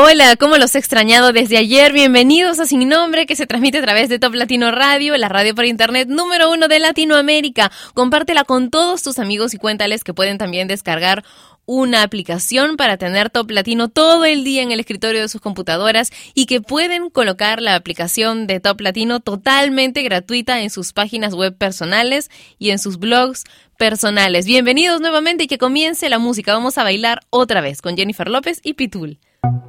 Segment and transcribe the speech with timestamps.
[0.00, 1.92] Hola, ¿cómo los he extrañado desde ayer?
[1.92, 5.56] Bienvenidos a Sin Nombre, que se transmite a través de Top Latino Radio, la radio
[5.56, 7.72] por internet número uno de Latinoamérica.
[7.94, 11.24] Compártela con todos tus amigos y cuéntales que pueden también descargar
[11.66, 16.12] una aplicación para tener Top Latino todo el día en el escritorio de sus computadoras
[16.32, 21.58] y que pueden colocar la aplicación de Top Latino totalmente gratuita en sus páginas web
[21.58, 23.42] personales y en sus blogs
[23.76, 24.46] personales.
[24.46, 26.54] Bienvenidos nuevamente y que comience la música.
[26.54, 29.18] Vamos a bailar otra vez con Jennifer López y Pitul.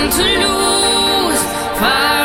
[0.00, 1.42] Nothing to lose.
[1.80, 2.17] Far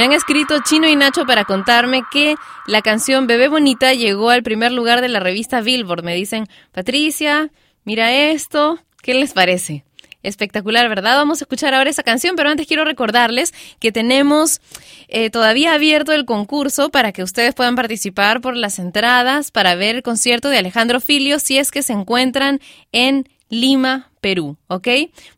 [0.00, 2.34] Me han escrito Chino y Nacho para contarme que
[2.66, 6.04] la canción Bebé Bonita llegó al primer lugar de la revista Billboard.
[6.04, 7.50] Me dicen, Patricia,
[7.84, 9.84] mira esto, ¿qué les parece?
[10.22, 11.16] Espectacular, ¿verdad?
[11.16, 14.62] Vamos a escuchar ahora esa canción, pero antes quiero recordarles que tenemos
[15.08, 19.96] eh, todavía abierto el concurso para que ustedes puedan participar por las entradas para ver
[19.96, 22.60] el concierto de Alejandro Filio si es que se encuentran
[22.92, 24.88] en Lima, Perú, ¿ok?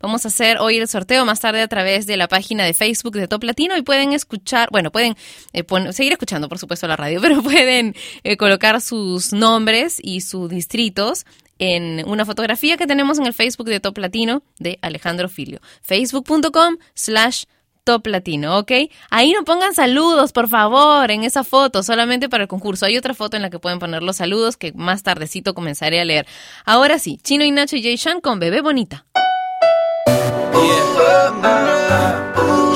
[0.00, 3.14] Vamos a hacer hoy el sorteo más tarde a través de la página de Facebook
[3.14, 5.16] de Top Latino y pueden escuchar, bueno, pueden
[5.52, 10.50] eh, seguir escuchando, por supuesto, la radio, pero pueden eh, colocar sus nombres y sus
[10.50, 11.24] distritos
[11.58, 15.60] en una fotografía que tenemos en el Facebook de Top Latino de Alejandro Filio.
[15.82, 17.44] Facebook.com slash
[17.84, 18.72] Top Latino, ¿ok?
[19.10, 22.86] Ahí no pongan saludos, por favor, en esa foto, solamente para el concurso.
[22.86, 26.04] Hay otra foto en la que pueden poner los saludos que más tardecito comenzaré a
[26.04, 26.26] leer.
[26.64, 29.04] Ahora sí, Chino y Nacho y Jay Shan con Bebé Bonita.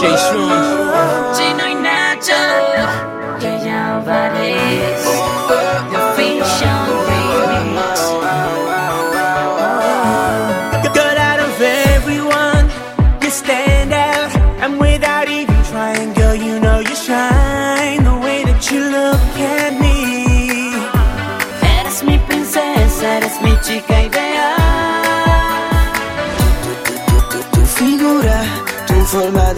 [0.00, 0.16] Jay.
[1.36, 2.32] Chino y Nacho,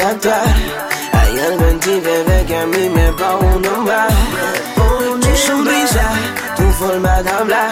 [0.08, 4.10] Hay algo en ti, bebé, que a mí me va uno más.
[4.74, 6.10] Tu sonrisa,
[6.56, 7.70] tu forma de hablar.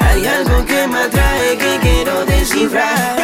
[0.00, 3.18] Hay algo que me atrae que quiero descifrar.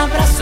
[0.00, 0.39] abraço.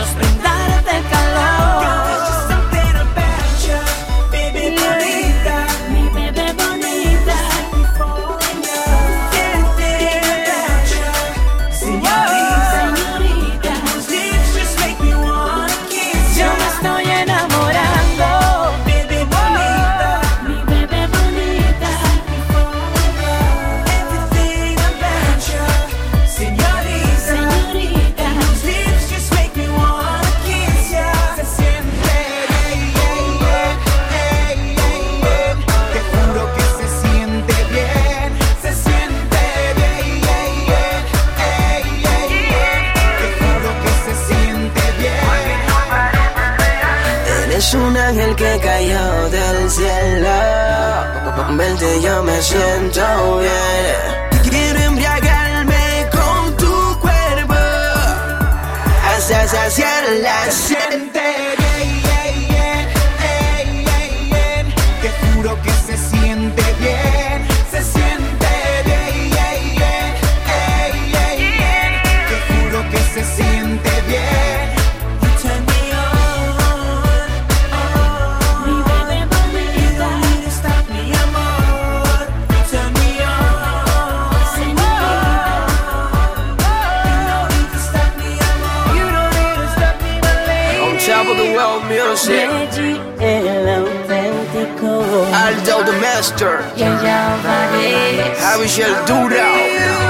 [92.08, 95.04] music Reggie el auténtico.
[95.34, 96.60] Aldo the Master.
[96.76, 99.48] Yaya Vares Javier Dura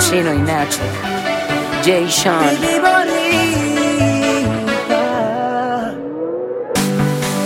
[0.00, 0.80] Chino y Nacho.
[1.84, 2.56] Jay Sean.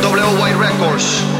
[0.03, 1.32] W Records.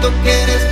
[0.00, 0.69] siento que eres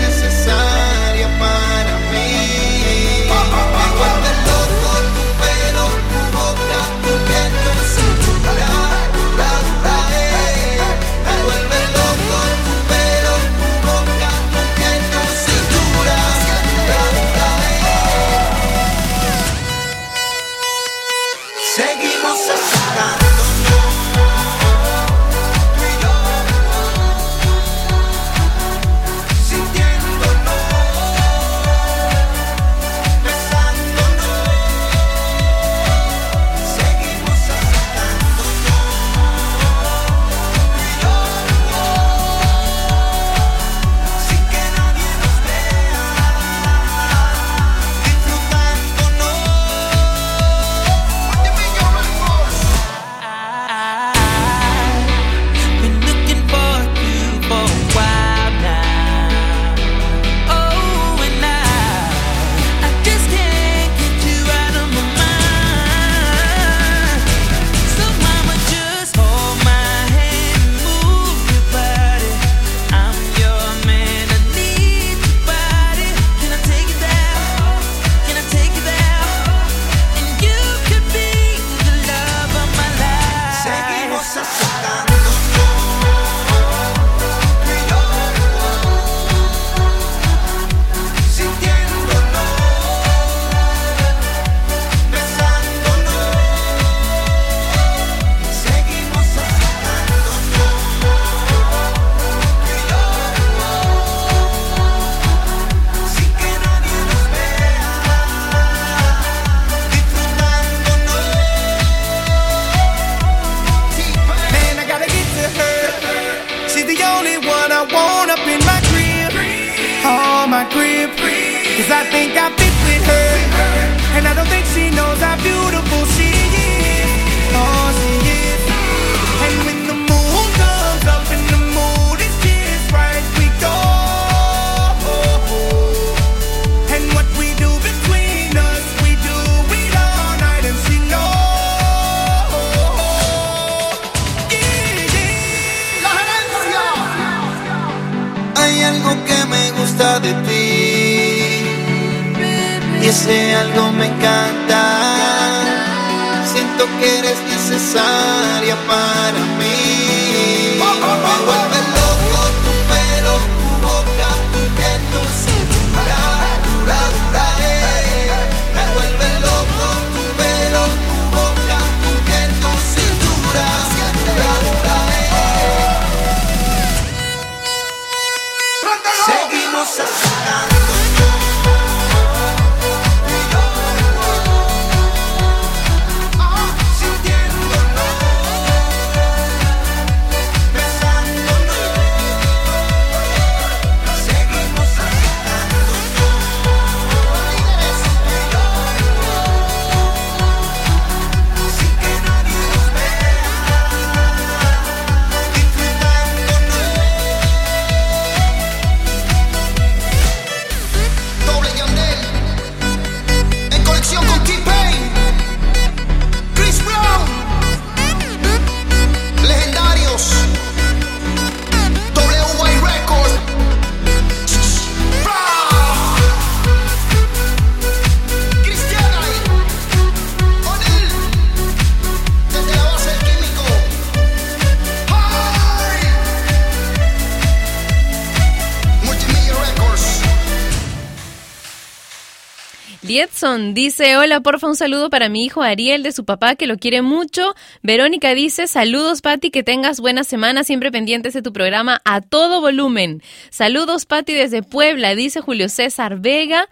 [243.72, 247.02] Dice, hola, porfa, un saludo para mi hijo Ariel de su papá que lo quiere
[247.02, 247.54] mucho.
[247.84, 252.60] Verónica dice, saludos Patti, que tengas buena semana, siempre pendientes de tu programa a todo
[252.60, 253.22] volumen.
[253.50, 256.68] Saludos Patti desde Puebla, dice Julio César Vega.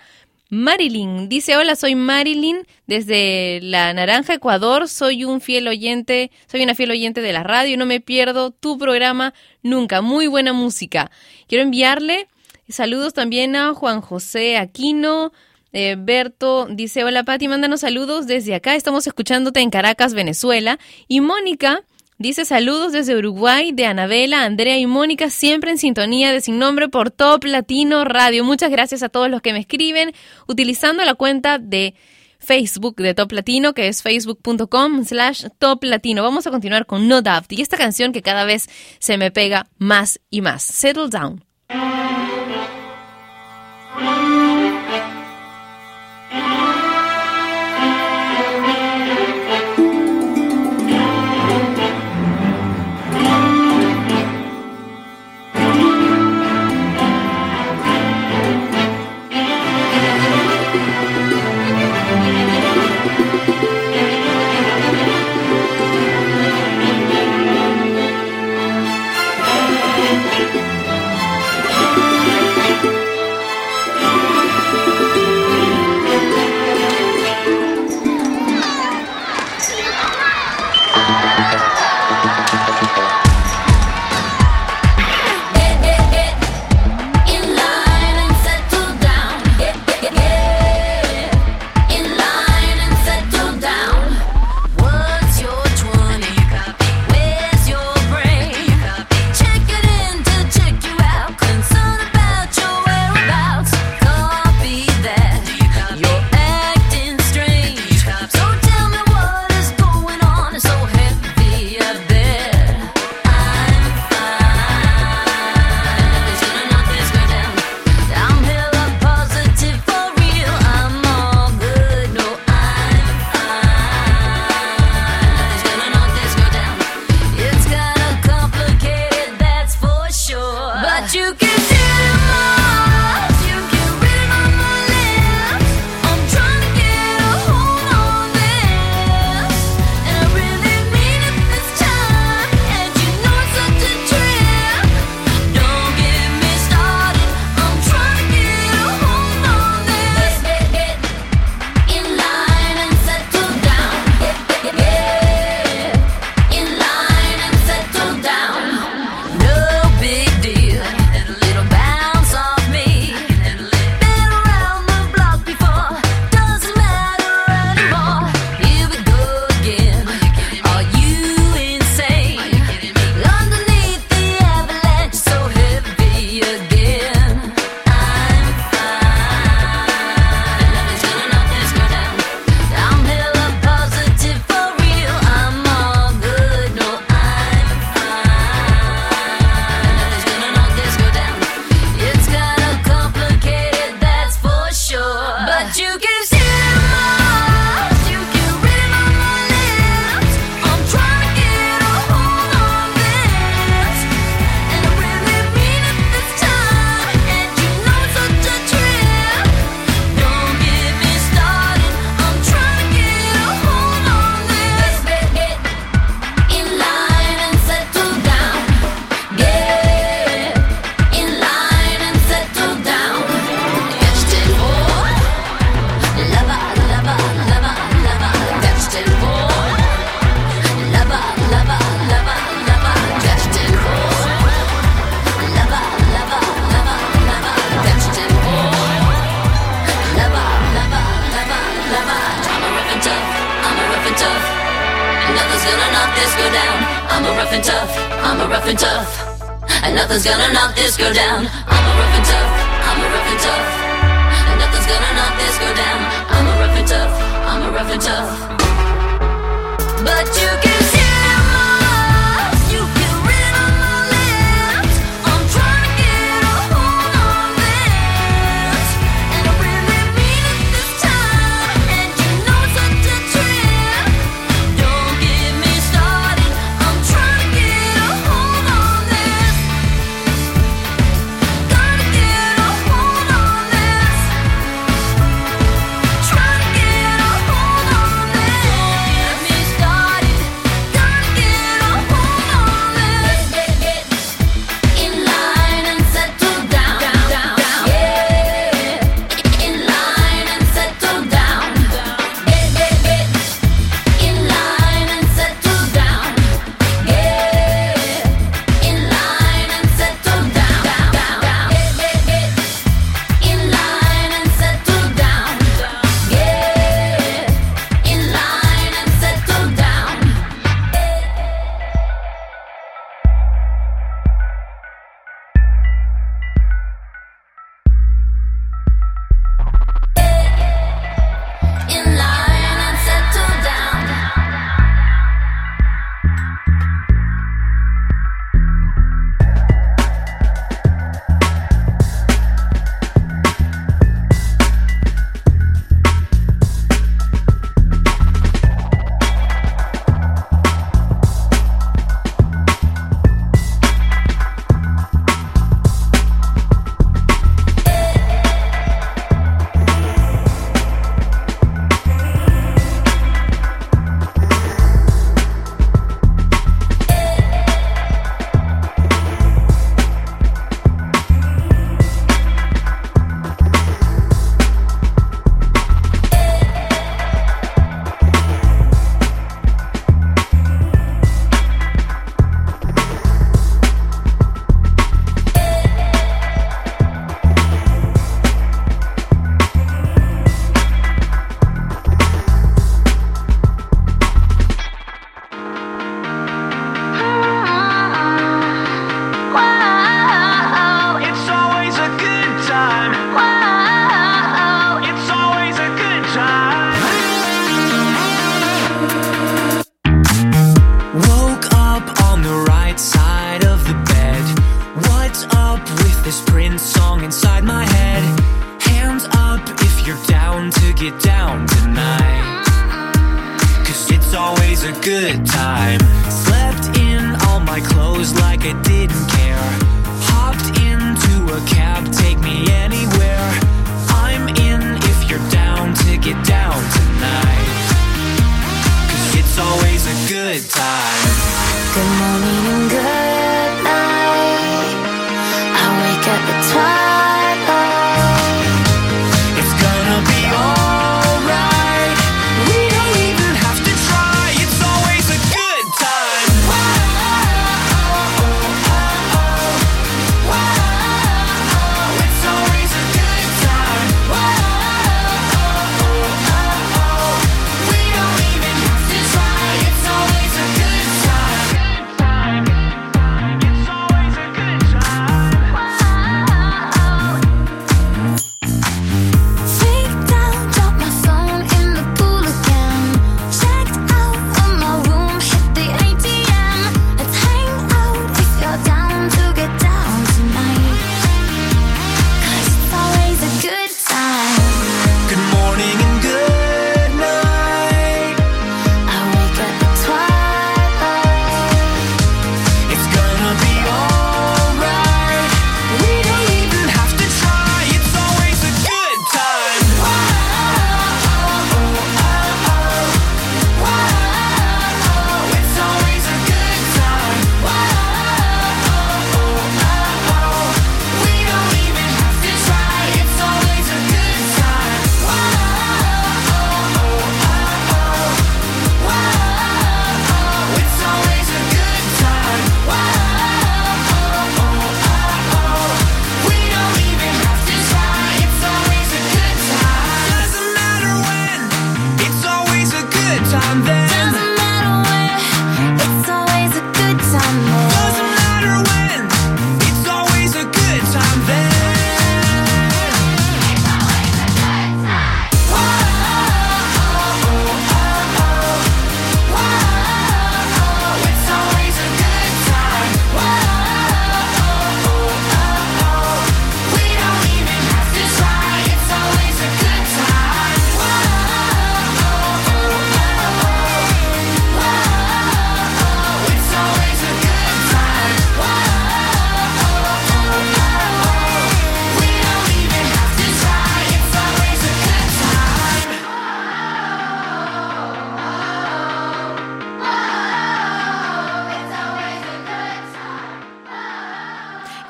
[0.50, 4.88] Marilyn dice, hola, soy Marilyn desde La Naranja, Ecuador.
[4.88, 8.76] Soy un fiel oyente, soy una fiel oyente de la radio, no me pierdo tu
[8.76, 10.00] programa nunca.
[10.00, 11.12] Muy buena música.
[11.46, 12.26] Quiero enviarle
[12.68, 15.32] saludos también a Juan José Aquino.
[15.78, 20.78] Eh, Berto dice, hola Pati, mándanos saludos desde acá, estamos escuchándote en Caracas, Venezuela.
[21.06, 21.84] Y Mónica
[22.16, 26.88] dice saludos desde Uruguay de Anabela, Andrea y Mónica, siempre en sintonía de Sin Nombre
[26.88, 28.42] por Top Latino Radio.
[28.42, 30.14] Muchas gracias a todos los que me escriben
[30.48, 31.94] utilizando la cuenta de
[32.38, 36.22] Facebook de Top Latino, que es facebook.com slash Top Latino.
[36.22, 39.66] Vamos a continuar con No Doubt y esta canción que cada vez se me pega
[39.76, 40.62] más y más.
[40.62, 41.44] Settle Down.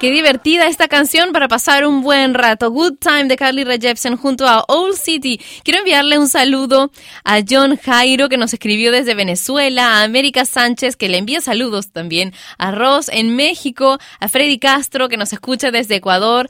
[0.06, 2.70] Qué divertida esta canción para pasar un buen rato.
[2.70, 5.40] Good Time de Carly Rae Jepsen junto a Old City.
[5.64, 6.92] Quiero enviarle un saludo
[7.24, 11.90] a John Jairo que nos escribió desde Venezuela, a América Sánchez que le envía saludos
[11.90, 16.48] también, a Ross en México, a Freddy Castro que nos escucha desde Ecuador.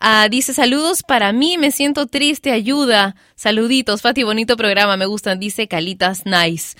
[0.00, 3.14] Ah, dice saludos para mí, me siento triste, ayuda.
[3.36, 6.74] Saluditos, Fati, bonito programa, me gustan, dice Calitas Nice.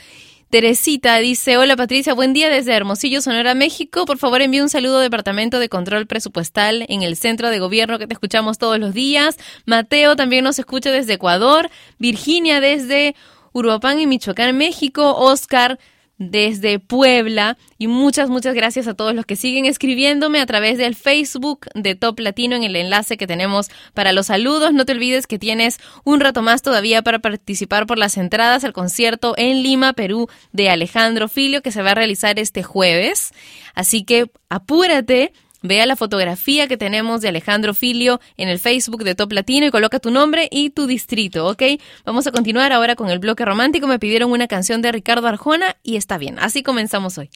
[0.57, 4.07] Teresita dice, hola Patricia, buen día desde Hermosillo, Sonora, México.
[4.07, 8.07] Por favor, envíe un saludo Departamento de Control Presupuestal en el Centro de Gobierno que
[8.07, 9.37] te escuchamos todos los días.
[9.67, 11.69] Mateo también nos escucha desde Ecuador.
[11.99, 13.15] Virginia desde
[13.53, 15.15] Uruapan y Michoacán, México.
[15.19, 15.79] Oscar
[16.19, 20.95] desde Puebla y muchas, muchas gracias a todos los que siguen escribiéndome a través del
[20.95, 24.73] Facebook de Top Latino en el enlace que tenemos para los saludos.
[24.73, 28.73] No te olvides que tienes un rato más todavía para participar por las entradas al
[28.73, 33.33] concierto en Lima, Perú de Alejandro Filio que se va a realizar este jueves.
[33.75, 35.33] Así que apúrate.
[35.67, 39.71] Vea la fotografía que tenemos de Alejandro Filio en el Facebook de Top Latino y
[39.71, 41.63] coloca tu nombre y tu distrito, ¿ok?
[42.05, 43.87] Vamos a continuar ahora con el bloque romántico.
[43.87, 46.39] Me pidieron una canción de Ricardo Arjona y está bien.
[46.39, 47.31] Así comenzamos hoy.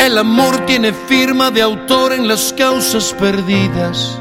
[0.00, 4.20] El amor tiene firma de autor en las causas perdidas.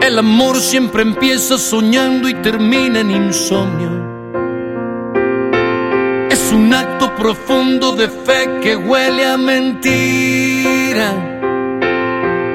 [0.00, 4.03] El amor siempre empieza soñando y termina en insomnio.
[6.54, 11.10] Un acto profundo de fe que huele a mentira.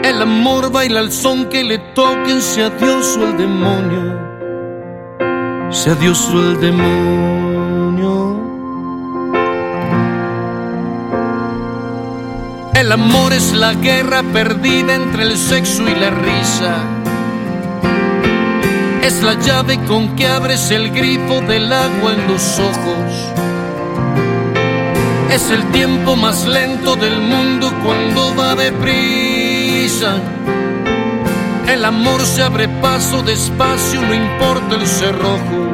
[0.04, 4.18] El amor baila al son que le toquen, sea Dios o el demonio.
[5.70, 8.40] Sea Dios o el demonio.
[12.76, 16.76] El amor es la guerra perdida entre el sexo y la risa.
[19.04, 23.59] Es la llave con que abres el grifo del agua en los ojos.
[25.32, 30.16] Es el tiempo más lento del mundo cuando va deprisa.
[31.68, 35.68] El amor se abre paso despacio, no importa el cerrojo.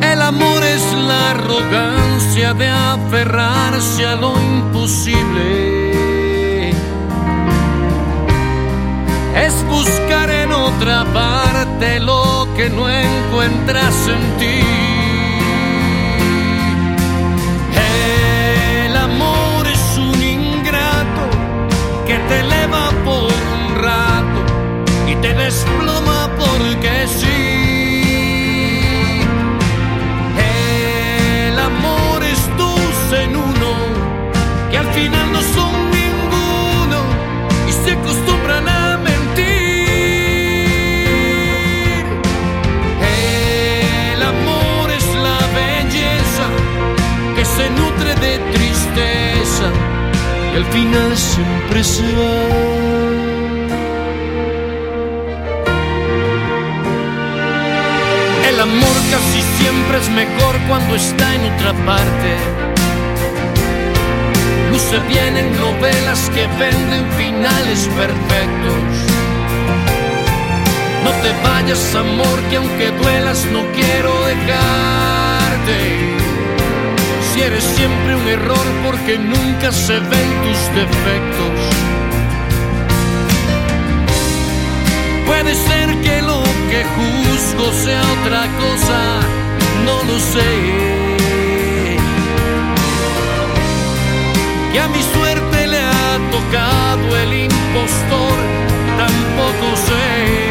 [0.00, 6.70] El amor es la arrogancia de aferrarse a lo imposible.
[9.44, 14.83] Es buscar en otra parte lo que no encuentras en ti.
[25.24, 27.40] Te desploma porque sí.
[31.48, 33.70] El amor es dos en uno,
[34.70, 36.98] que al final no son ninguno
[37.68, 39.44] y se acostumbran a mentir.
[44.12, 46.46] El amor es la belleza
[47.34, 49.66] que se nutre de tristeza
[50.52, 52.83] y al final siempre se va.
[59.14, 62.30] Casi siempre es mejor cuando está en otra parte.
[64.70, 68.82] Luce bien en novelas que venden finales perfectos.
[71.04, 75.78] No te vayas, amor, que aunque duelas no quiero dejarte.
[77.28, 81.58] Si eres siempre un error porque nunca se ven tus defectos.
[85.26, 86.03] Puede ser
[86.96, 88.98] juzgo sea otra cosa,
[89.84, 90.52] no lo sé.
[94.72, 98.36] Que a mi suerte le ha tocado el impostor,
[98.98, 100.43] tampoco sé.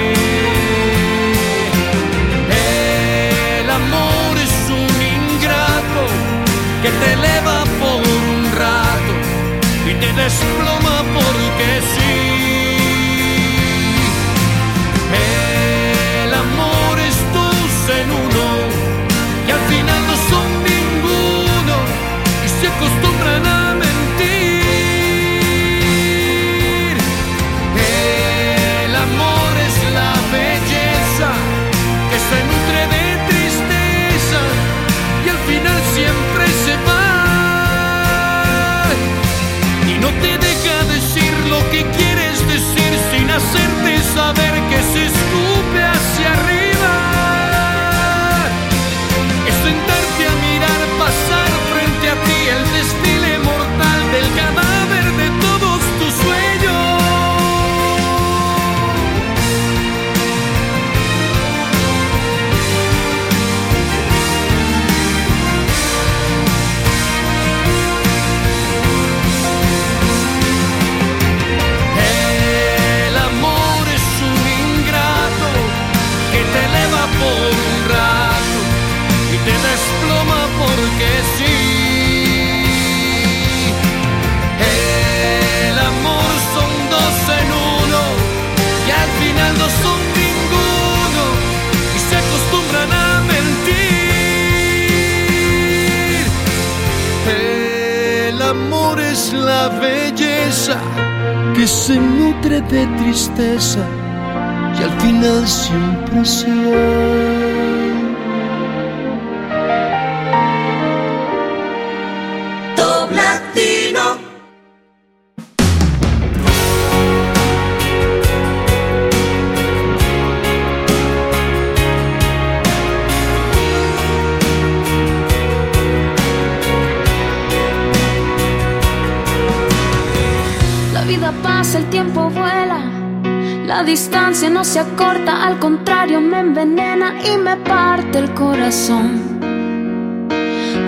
[133.93, 139.39] Distancia no se acorta, al contrario me envenena y me parte el corazón.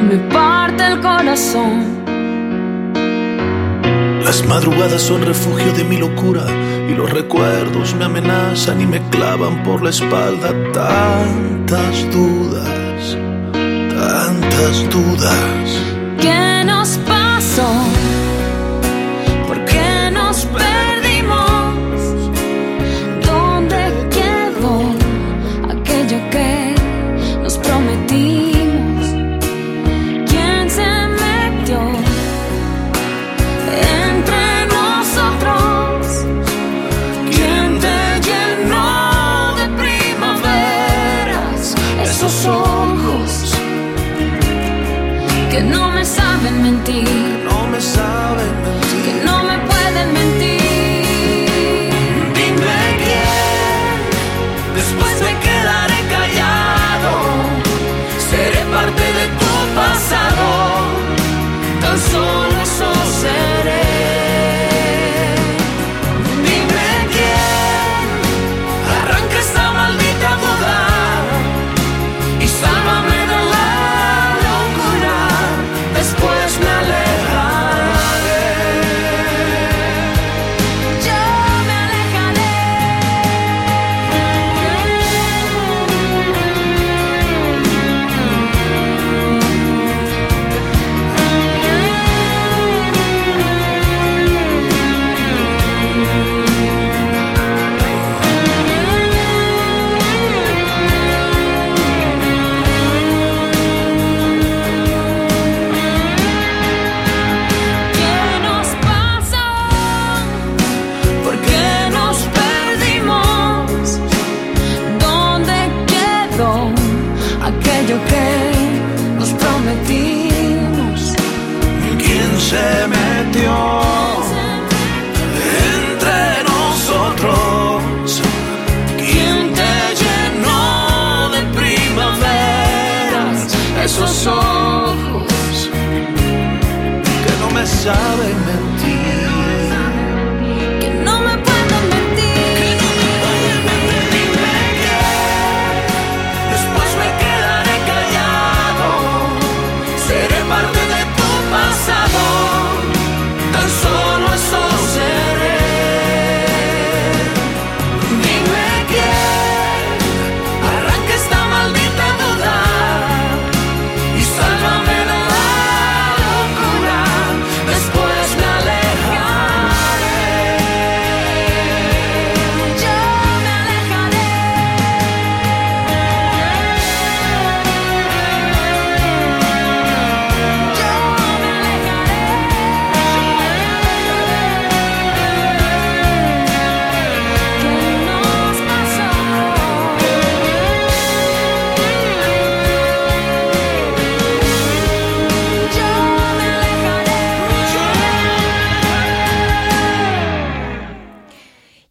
[0.09, 2.03] Me parte el corazón.
[4.23, 6.45] Las madrugadas son refugio de mi locura
[6.89, 13.17] y los recuerdos me amenazan y me clavan por la espalda tantas dudas,
[13.99, 15.94] tantas dudas.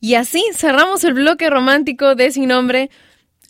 [0.04, 2.90] Y así cerramos el bloque romántico de Sin Nombre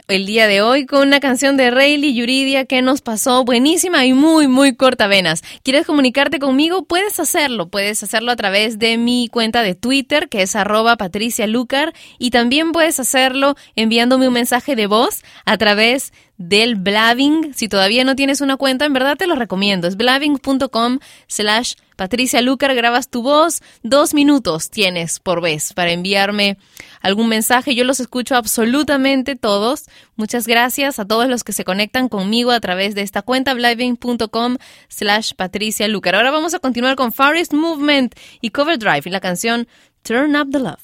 [0.07, 4.13] el día de hoy con una canción de Rayleigh Yuridia que nos pasó buenísima y
[4.13, 5.43] muy, muy cortavenas.
[5.65, 6.85] ¿Quieres comunicarte conmigo?
[6.85, 7.71] Puedes hacerlo.
[7.71, 12.31] Puedes hacerlo a través de mi cuenta de Twitter, que es arroba Patricia Lucar, y
[12.31, 17.53] también puedes hacerlo enviándome un mensaje de voz a través del Blabbing.
[17.53, 19.89] Si todavía no tienes una cuenta, en verdad te lo recomiendo.
[19.89, 22.75] Es blabbing.com slash Patricia Lucar.
[22.75, 23.63] Grabas tu voz.
[23.83, 26.59] Dos minutos tienes por vez para enviarme
[27.01, 27.75] algún mensaje.
[27.75, 29.85] Yo los escucho absolutamente todos.
[30.17, 34.57] Muchas gracias a todos los que se conectan conmigo a través de esta cuenta blabbing.com
[34.89, 36.15] slash Patricia Lucar.
[36.15, 39.69] Ahora vamos a continuar con Forest Movement y Cover Drive y la canción
[40.03, 40.84] Turn Up the Love.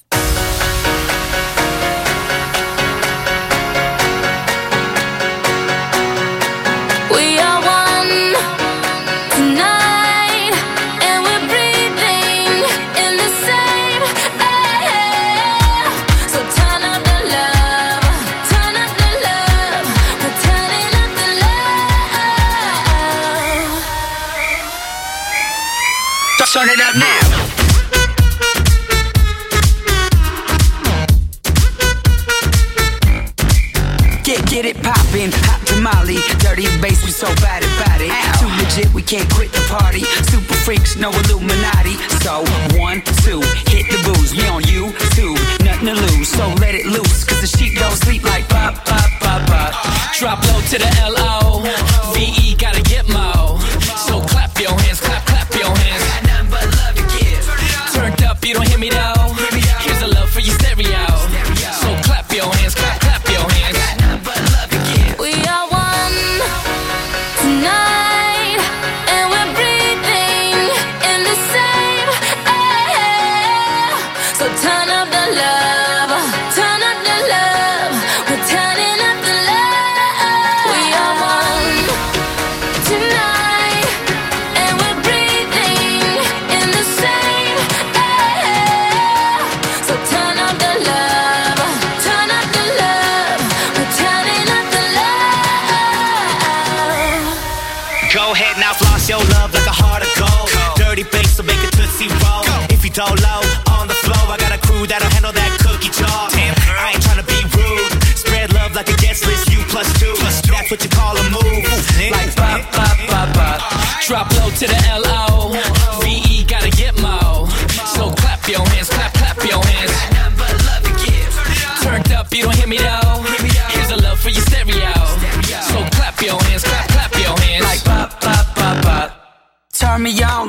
[26.61, 27.21] Start it up now.
[34.23, 38.13] Get, get it poppin', hot tamale, dirty bass, we so bad about it.
[38.37, 40.01] Too legit, we can't quit the party.
[40.29, 41.97] Super freaks, no Illuminati.
[42.21, 42.43] So,
[42.77, 44.35] one, two, hit the booze.
[44.35, 45.33] We on you, two,
[45.65, 46.29] nothing to lose.
[46.29, 49.73] So let it loose, cause the sheep don't sleep like pop, pop, pop, pop.
[50.13, 51.40] Drop low to the L-O.
[51.40, 51.40] V-E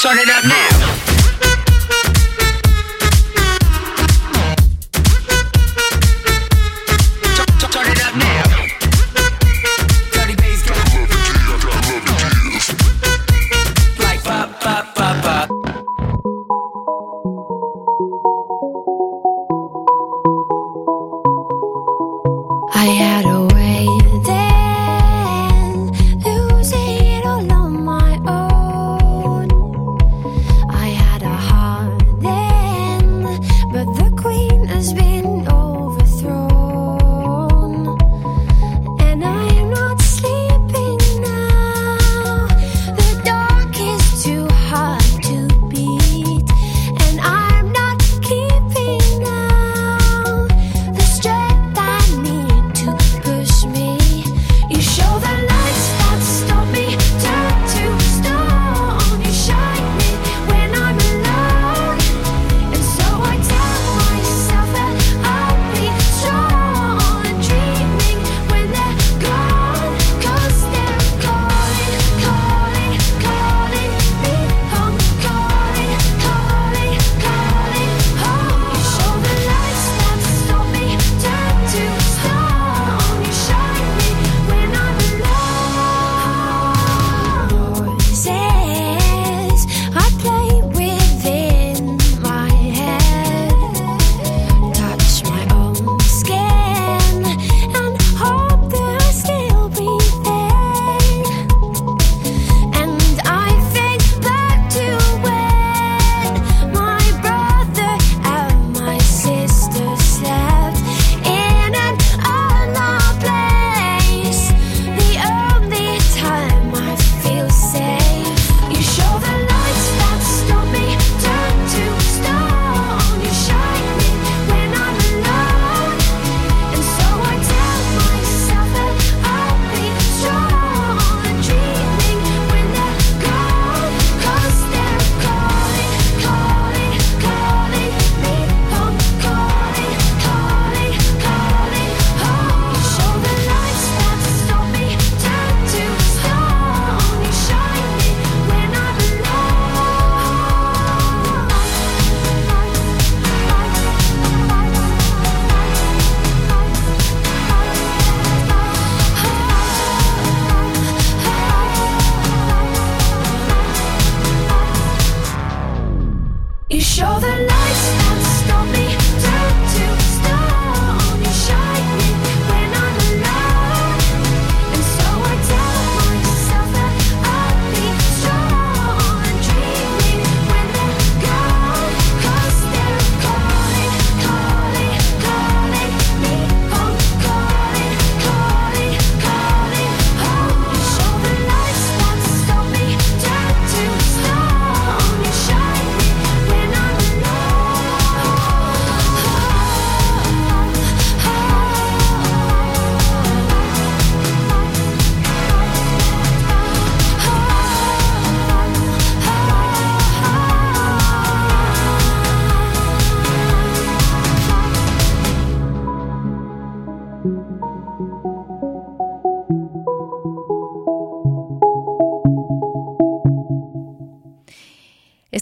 [0.00, 0.69] Start it up now.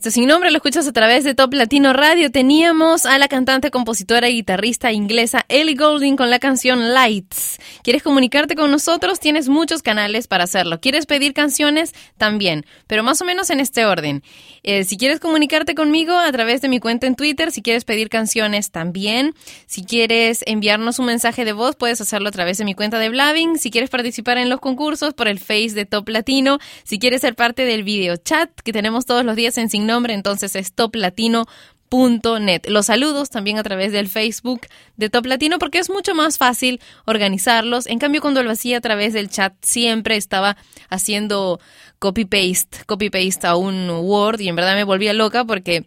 [0.09, 2.31] Esto sin nombre lo escuchas a través de Top Latino Radio.
[2.31, 7.59] Teníamos a la cantante, compositora y guitarrista inglesa Ellie Goulding con la canción Lights.
[7.83, 9.21] ¿Quieres comunicarte con nosotros?
[9.21, 10.81] Tienes muchos canales para hacerlo.
[10.81, 11.93] ¿Quieres pedir canciones?
[12.17, 14.23] También, pero más o menos en este orden.
[14.63, 18.09] Eh, si quieres comunicarte conmigo a través de mi cuenta en Twitter, si quieres pedir
[18.09, 19.35] canciones también.
[19.67, 23.11] Si quieres enviarnos un mensaje de voz, puedes hacerlo a través de mi cuenta de
[23.11, 23.59] Blabbing.
[23.59, 26.59] Si quieres participar en los concursos por el Face de Top Latino.
[26.85, 30.55] Si quieres ser parte del video chat que tenemos todos los días en Sin Entonces
[30.57, 32.63] es toplatino.net.
[32.67, 34.63] Los saludos también a través del Facebook
[34.97, 37.87] de Top Latino porque es mucho más fácil organizarlos.
[37.87, 40.57] En cambio, cuando lo hacía a través del chat, siempre estaba
[40.89, 41.61] haciendo
[41.99, 45.87] copy-paste, copy-paste a un Word y en verdad me volvía loca porque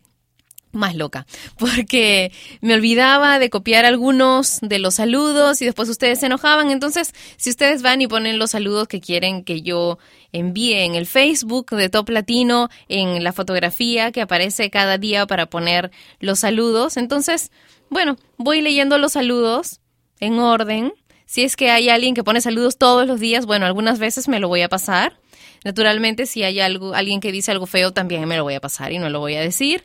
[0.72, 1.26] más loca,
[1.58, 2.32] porque
[2.62, 6.72] me olvidaba de copiar algunos de los saludos y después ustedes se enojaban.
[6.72, 9.98] Entonces, si ustedes van y ponen los saludos que quieren que yo
[10.32, 15.48] envíe en el Facebook de Top Latino, en la fotografía que aparece cada día para
[15.48, 17.52] poner los saludos, entonces,
[17.90, 19.80] bueno, voy leyendo los saludos
[20.20, 20.94] en orden.
[21.26, 24.40] Si es que hay alguien que pone saludos todos los días, bueno, algunas veces me
[24.40, 25.18] lo voy a pasar.
[25.64, 28.92] Naturalmente, si hay algo, alguien que dice algo feo, también me lo voy a pasar
[28.92, 29.84] y no lo voy a decir.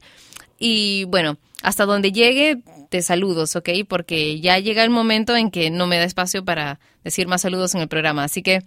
[0.58, 3.70] Y bueno, hasta donde llegue, te saludos, ¿ok?
[3.88, 7.74] Porque ya llega el momento en que no me da espacio para decir más saludos
[7.74, 8.24] en el programa.
[8.24, 8.62] Así que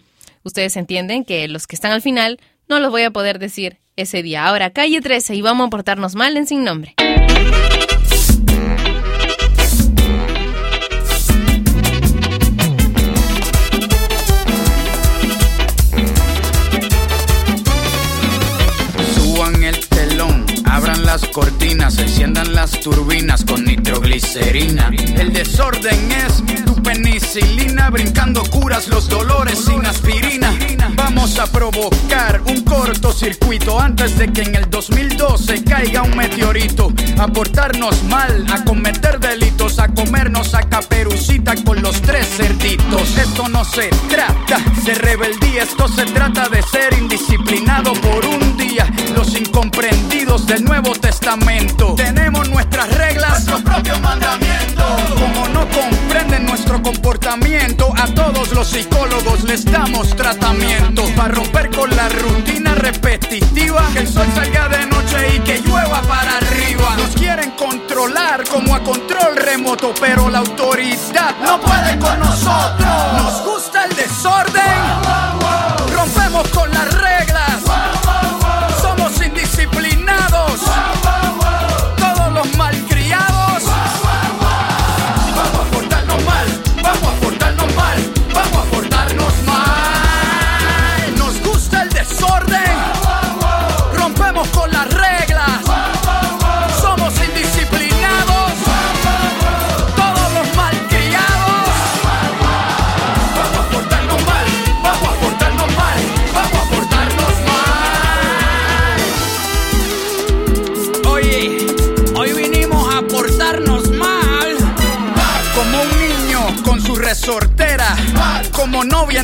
[0.50, 4.22] ustedes entienden que los que están al final no los voy a poder decir ese
[4.22, 4.45] día.
[4.45, 6.95] Ahora, calle 13 y vamos a portarnos mal en sin nombre.
[21.22, 24.90] Las cortinas, enciendan las turbinas con nitroglicerina.
[25.18, 30.54] El desorden es tu penicilina, brincando curas los dolores sin aspirina.
[30.96, 36.92] Vamos a provocar un cortocircuito antes de que en el 2012 caiga un meteorito.
[37.20, 43.16] A portarnos mal, a cometer delitos, a comernos a caperucita con los tres cerditos.
[43.16, 48.92] Esto no se trata de rebeldía, esto se trata de ser indisciplinado por un día.
[49.14, 51.94] Los incomprendidos del Nuevo Testamento.
[51.94, 54.59] Tenemos nuestras reglas, nuestro propio mandamiento.
[56.84, 61.04] Comportamiento, a todos los psicólogos les damos tratamiento.
[61.16, 66.02] Para romper con la rutina repetitiva, que el sol salga de noche y que llueva
[66.04, 66.96] para arriba.
[66.98, 72.89] Nos quieren controlar como a control remoto, pero la autoridad no puede con nosotros.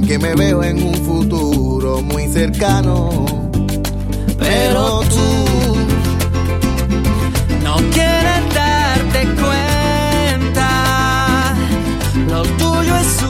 [0.00, 3.26] con quien me veo en un futuro muy cercano.
[4.38, 5.76] Pero tú
[7.62, 10.68] No quieres darte cuenta,
[12.28, 13.22] lo tuyo es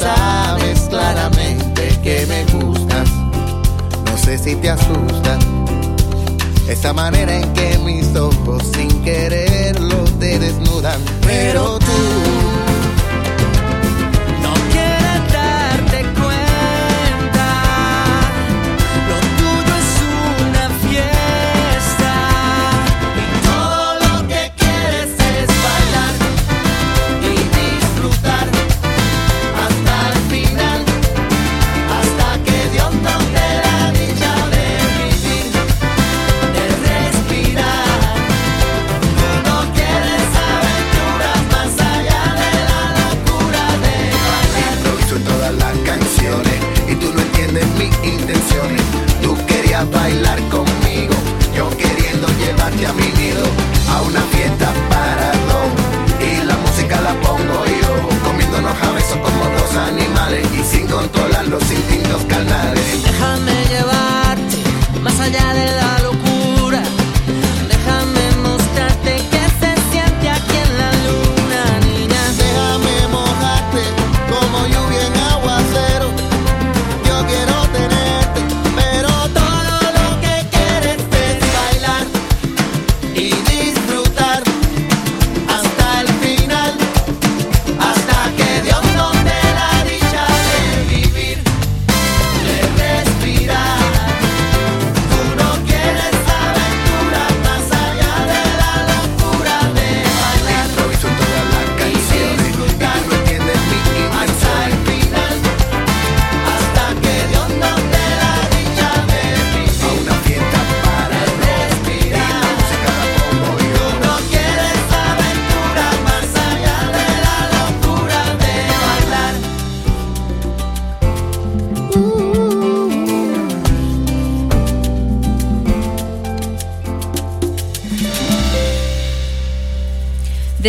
[0.00, 3.08] sabes claramente que me gustas.
[4.06, 5.38] No sé si te asusta
[6.68, 11.00] esta manera en que mis ojos sin quererlo te desnudan.
[11.26, 11.79] Pero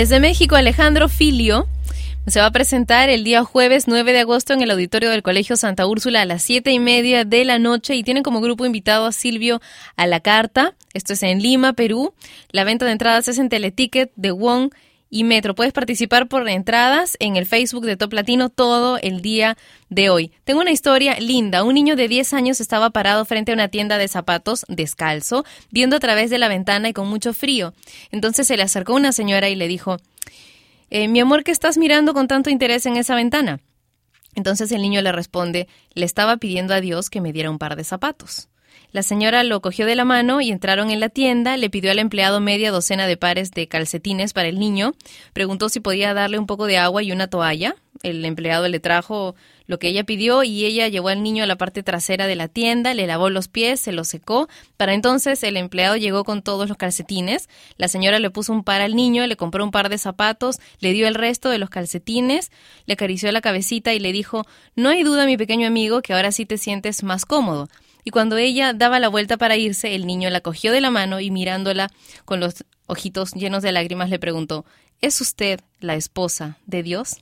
[0.01, 1.67] Desde México, Alejandro Filio
[2.25, 5.57] se va a presentar el día jueves 9 de agosto en el auditorio del Colegio
[5.57, 9.05] Santa Úrsula a las 7 y media de la noche y tienen como grupo invitado
[9.05, 9.61] a Silvio
[9.97, 10.73] a la carta.
[10.95, 12.15] Esto es en Lima, Perú.
[12.49, 14.71] La venta de entradas es en Teleticket de Wong
[15.11, 15.53] y Metro.
[15.53, 19.57] Puedes participar por entradas en el Facebook de Top Latino todo el día
[19.89, 20.31] de hoy.
[20.45, 21.63] Tengo una historia linda.
[21.63, 25.97] Un niño de 10 años estaba parado frente a una tienda de zapatos descalzo, viendo
[25.97, 27.73] a través de la ventana y con mucho frío.
[28.09, 29.97] Entonces se le acercó una señora y le dijo,
[30.89, 33.59] eh, mi amor, ¿qué estás mirando con tanto interés en esa ventana?
[34.33, 37.75] Entonces el niño le responde, le estaba pidiendo a Dios que me diera un par
[37.75, 38.47] de zapatos.
[38.91, 41.99] La señora lo cogió de la mano y entraron en la tienda, le pidió al
[41.99, 44.93] empleado media docena de pares de calcetines para el niño,
[45.31, 47.75] preguntó si podía darle un poco de agua y una toalla.
[48.03, 49.35] El empleado le trajo
[49.65, 52.49] lo que ella pidió y ella llevó al niño a la parte trasera de la
[52.49, 54.49] tienda, le lavó los pies, se los secó.
[54.75, 57.47] Para entonces el empleado llegó con todos los calcetines.
[57.77, 60.91] La señora le puso un par al niño, le compró un par de zapatos, le
[60.91, 62.51] dio el resto de los calcetines,
[62.85, 66.33] le acarició la cabecita y le dijo, no hay duda, mi pequeño amigo, que ahora
[66.33, 67.69] sí te sientes más cómodo.
[68.03, 71.19] Y cuando ella daba la vuelta para irse, el niño la cogió de la mano
[71.19, 71.89] y mirándola
[72.25, 74.65] con los ojitos llenos de lágrimas le preguntó,
[75.01, 77.17] ¿Es usted la esposa de Dios?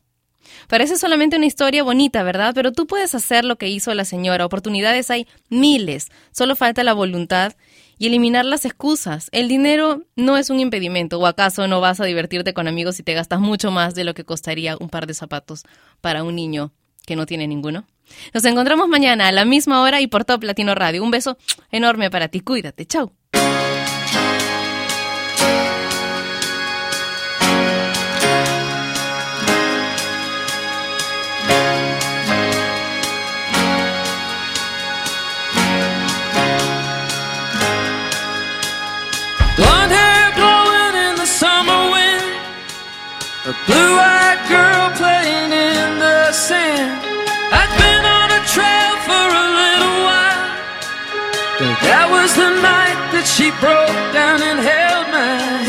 [0.68, 2.54] Parece solamente una historia bonita, ¿verdad?
[2.54, 4.46] Pero tú puedes hacer lo que hizo la señora.
[4.46, 6.10] Oportunidades hay miles.
[6.32, 7.54] Solo falta la voluntad
[7.98, 9.30] y eliminar las excusas.
[9.32, 11.20] El dinero no es un impedimento.
[11.20, 14.14] ¿O acaso no vas a divertirte con amigos si te gastas mucho más de lo
[14.14, 15.64] que costaría un par de zapatos
[16.02, 16.72] para un niño
[17.06, 17.86] que no tiene ninguno?
[18.34, 21.04] Nos encontramos mañana a la misma hora y por Top Latino Radio.
[21.04, 21.38] Un beso
[21.72, 22.42] enorme para ti.
[22.42, 22.86] Cuídate.
[22.86, 23.19] Chau.
[52.30, 55.69] Was the night that she broke down and held my hand.